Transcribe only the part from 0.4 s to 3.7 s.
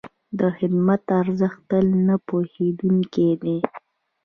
خدمت ارزښت تل نه هېرېدونکی دی.